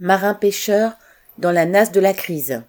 Marins-pêcheurs 0.00 0.96
dans 1.38 1.50
la 1.50 1.66
nasse 1.66 1.90
de 1.90 1.98
la 1.98 2.14
crise. 2.14 2.62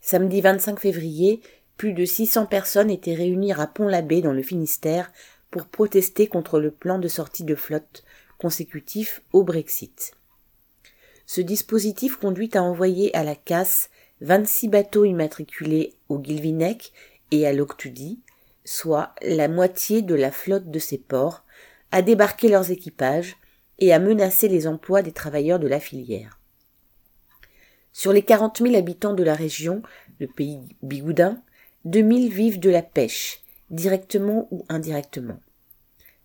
Samedi 0.00 0.40
25 0.40 0.80
février, 0.80 1.40
plus 1.76 1.92
de 1.92 2.04
600 2.04 2.46
personnes 2.46 2.90
étaient 2.90 3.14
réunies 3.14 3.52
à 3.52 3.68
Pont-l'Abbé 3.68 4.22
dans 4.22 4.32
le 4.32 4.42
Finistère 4.42 5.12
pour 5.52 5.66
protester 5.66 6.26
contre 6.26 6.58
le 6.58 6.72
plan 6.72 6.98
de 6.98 7.06
sortie 7.06 7.44
de 7.44 7.54
flotte 7.54 8.02
consécutif 8.38 9.22
au 9.32 9.44
Brexit. 9.44 10.14
Ce 11.26 11.40
dispositif 11.40 12.16
conduit 12.16 12.50
à 12.54 12.62
envoyer 12.64 13.14
à 13.14 13.22
la 13.22 13.36
casse 13.36 13.88
26 14.20 14.66
bateaux 14.66 15.04
immatriculés 15.04 15.94
au 16.08 16.18
Guilvinec 16.18 16.92
et 17.30 17.46
à 17.46 17.52
l'Octudie, 17.52 18.18
soit 18.64 19.14
la 19.22 19.46
moitié 19.46 20.02
de 20.02 20.16
la 20.16 20.32
flotte 20.32 20.72
de 20.72 20.80
ces 20.80 20.98
ports, 20.98 21.44
à 21.92 22.02
débarquer 22.02 22.48
leurs 22.48 22.72
équipages 22.72 23.36
et 23.78 23.92
à 23.92 23.98
menacer 23.98 24.48
les 24.48 24.66
emplois 24.66 25.02
des 25.02 25.12
travailleurs 25.12 25.58
de 25.58 25.68
la 25.68 25.80
filière. 25.80 26.38
Sur 27.92 28.12
les 28.12 28.22
40 28.22 28.58
000 28.58 28.74
habitants 28.74 29.14
de 29.14 29.22
la 29.22 29.34
région, 29.34 29.82
le 30.18 30.26
pays 30.26 30.60
bigoudin, 30.82 31.42
2000 31.84 32.32
vivent 32.32 32.60
de 32.60 32.70
la 32.70 32.82
pêche, 32.82 33.42
directement 33.70 34.48
ou 34.50 34.64
indirectement. 34.68 35.40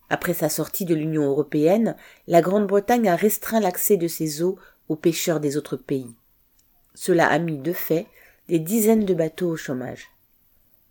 Après 0.10 0.34
sa 0.34 0.50
sortie 0.50 0.86
de 0.86 0.96
l'Union 0.96 1.24
européenne, 1.24 1.96
la 2.28 2.42
Grande-Bretagne 2.42 3.10
a 3.10 3.16
restreint 3.16 3.60
l'accès 3.60 3.98
de 3.98 4.08
ses 4.08 4.42
eaux 4.42 4.58
aux 4.88 4.96
pêcheurs 4.96 5.40
des 5.40 5.58
autres 5.58 5.76
pays. 5.76 6.16
Cela 6.94 7.28
a 7.28 7.40
mis 7.40 7.58
de 7.58 7.74
fait 7.74 8.08
des 8.48 8.60
dizaines 8.60 9.06
de 9.06 9.14
bateaux 9.14 9.50
au 9.50 9.58
chômage. 9.58 10.08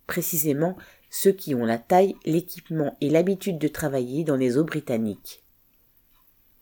Précisément 0.05 0.77
ceux 1.09 1.31
qui 1.31 1.55
ont 1.55 1.65
la 1.65 1.77
taille, 1.77 2.15
l'équipement 2.25 2.95
et 3.01 3.09
l'habitude 3.09 3.57
de 3.57 3.67
travailler 3.67 4.23
dans 4.23 4.35
les 4.35 4.57
eaux 4.57 4.63
britanniques. 4.63 5.43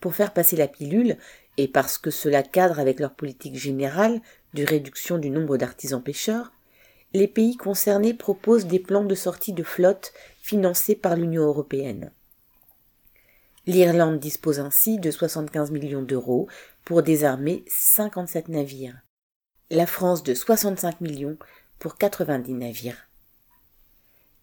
Pour 0.06 0.14
faire 0.14 0.34
passer 0.34 0.56
la 0.56 0.68
pilule, 0.68 1.18
et 1.58 1.68
parce 1.68 1.98
que 1.98 2.12
cela 2.12 2.44
cadre 2.44 2.80
avec 2.80 3.00
leur 3.00 3.16
politique 3.16 3.56
générale 3.56 4.22
de 4.54 4.64
réduction 4.64 5.18
du 5.18 5.32
nombre 5.32 5.58
d'artisans 5.58 6.00
pêcheurs, 6.00 6.52
les 7.14 7.28
pays 7.28 7.58
concernés 7.58 8.14
proposent 8.14 8.68
des 8.68 8.78
plans 8.78 9.04
de 9.04 9.16
sortie 9.16 9.52
de 9.52 9.64
flotte 9.64 10.14
financés 10.44 10.94
par 10.94 11.16
l'Union 11.16 11.42
européenne. 11.42 12.12
L'Irlande 13.66 14.20
dispose 14.20 14.60
ainsi 14.60 15.00
de 15.00 15.10
75 15.10 15.72
millions 15.72 16.04
d'euros 16.04 16.48
pour 16.84 17.02
désarmer 17.02 17.66
57 17.68 18.50
navires. 18.50 19.00
La 19.72 19.88
France 19.88 20.22
de 20.22 20.36
65 20.36 21.02
millions 21.02 21.40
pour 21.80 21.98
90 21.98 22.54
navires. 22.54 23.10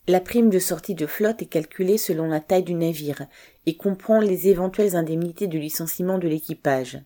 La 0.08 0.18
prime 0.18 0.50
de 0.50 0.58
sortie 0.58 0.96
de 0.96 1.06
flotte 1.06 1.42
est 1.42 1.46
calculée 1.46 1.96
selon 1.96 2.26
la 2.26 2.40
taille 2.40 2.64
du 2.64 2.74
navire 2.74 3.26
et 3.66 3.76
comprend 3.76 4.18
les 4.18 4.48
éventuelles 4.48 4.96
indemnités 4.96 5.46
de 5.46 5.60
licenciement 5.60 6.18
de 6.18 6.26
l'équipage. 6.26 7.00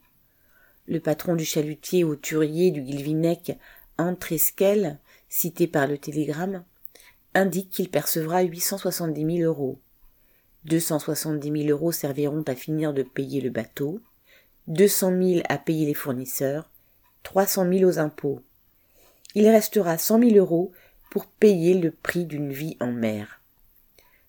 Le 0.87 0.99
patron 0.99 1.35
du 1.35 1.45
chalutier 1.45 2.05
au 2.05 2.17
turier 2.17 2.71
du 2.71 2.81
Guilvinec, 2.81 3.59
Antresquel, 3.99 4.99
cité 5.29 5.67
par 5.67 5.87
le 5.87 5.99
télégramme, 5.99 6.65
indique 7.35 7.69
qu'il 7.69 7.91
percevra 7.91 8.41
870 8.41 9.41
000 9.41 9.47
euros. 9.47 9.79
270 10.65 11.65
000 11.65 11.79
euros 11.79 11.93
serviront 11.93 12.45
à 12.47 12.55
finir 12.55 12.95
de 12.95 13.03
payer 13.03 13.43
le 13.43 13.51
bateau, 13.51 14.01
200 14.69 15.23
000 15.23 15.41
à 15.51 15.59
payer 15.59 15.85
les 15.85 15.93
fournisseurs, 15.93 16.71
300 17.25 17.71
000 17.71 17.91
aux 17.91 17.99
impôts. 17.99 18.41
Il 19.35 19.47
restera 19.51 19.99
100 19.99 20.31
000 20.31 20.37
euros 20.37 20.73
pour 21.11 21.27
payer 21.27 21.75
le 21.75 21.91
prix 21.91 22.25
d'une 22.25 22.53
vie 22.53 22.77
en 22.81 22.93
mer. 22.93 23.41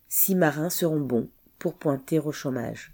Six 0.08 0.36
marins 0.36 0.70
seront 0.70 1.00
bons 1.00 1.30
pour 1.60 1.74
pointer 1.74 2.20
au 2.20 2.32
chômage. 2.32 2.94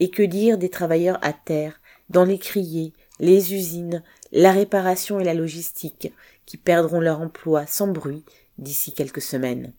Et 0.00 0.10
que 0.10 0.22
dire 0.22 0.58
des 0.58 0.70
travailleurs 0.70 1.18
à 1.22 1.32
terre, 1.32 1.80
dans 2.10 2.24
les 2.24 2.38
criers, 2.38 2.92
les 3.20 3.54
usines, 3.54 4.02
la 4.32 4.52
réparation 4.52 5.20
et 5.20 5.24
la 5.24 5.34
logistique, 5.34 6.12
qui 6.46 6.56
perdront 6.56 7.00
leur 7.00 7.20
emploi 7.20 7.66
sans 7.66 7.86
bruit 7.86 8.24
d'ici 8.58 8.92
quelques 8.92 9.22
semaines. 9.22 9.72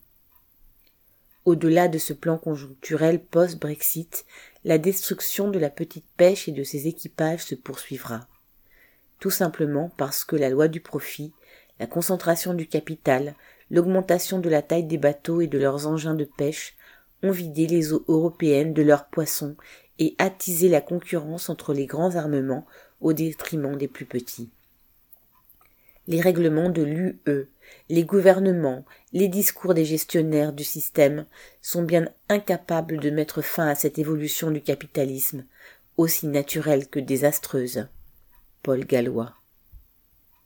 Au-delà 1.44 1.86
de 1.86 1.98
ce 1.98 2.12
plan 2.12 2.38
conjoncturel 2.38 3.22
post-Brexit, 3.22 4.24
la 4.64 4.78
destruction 4.78 5.48
de 5.48 5.60
la 5.60 5.70
petite 5.70 6.06
pêche 6.16 6.48
et 6.48 6.52
de 6.52 6.64
ses 6.64 6.88
équipages 6.88 7.44
se 7.44 7.54
poursuivra. 7.54 8.26
Tout 9.20 9.30
simplement 9.30 9.92
parce 9.96 10.24
que 10.24 10.34
la 10.34 10.50
loi 10.50 10.66
du 10.66 10.80
profit, 10.80 11.32
la 11.78 11.86
concentration 11.86 12.54
du 12.54 12.66
capital, 12.66 13.34
l'augmentation 13.70 14.38
de 14.38 14.48
la 14.48 14.62
taille 14.62 14.84
des 14.84 14.98
bateaux 14.98 15.40
et 15.40 15.46
de 15.46 15.58
leurs 15.58 15.86
engins 15.86 16.14
de 16.14 16.24
pêche 16.24 16.74
ont 17.22 17.30
vidé 17.30 17.66
les 17.66 17.92
eaux 17.92 18.04
européennes 18.08 18.72
de 18.74 18.82
leurs 18.82 19.06
poissons 19.06 19.56
et 19.98 20.14
attisé 20.18 20.68
la 20.68 20.80
concurrence 20.80 21.48
entre 21.48 21.72
les 21.72 21.86
grands 21.86 22.16
armements 22.16 22.66
au 23.00 23.12
détriment 23.12 23.76
des 23.76 23.88
plus 23.88 24.04
petits. 24.04 24.50
Les 26.08 26.20
règlements 26.20 26.70
de 26.70 26.82
l'UE, 26.82 27.48
les 27.88 28.04
gouvernements, 28.04 28.84
les 29.12 29.26
discours 29.28 29.74
des 29.74 29.84
gestionnaires 29.84 30.52
du 30.52 30.62
système 30.62 31.26
sont 31.60 31.82
bien 31.82 32.08
incapables 32.28 33.00
de 33.00 33.10
mettre 33.10 33.42
fin 33.42 33.66
à 33.66 33.74
cette 33.74 33.98
évolution 33.98 34.52
du 34.52 34.60
capitalisme, 34.60 35.44
aussi 35.96 36.28
naturelle 36.28 36.86
que 36.86 37.00
désastreuse. 37.00 37.88
Paul 38.62 38.84
Gallois 38.84 39.34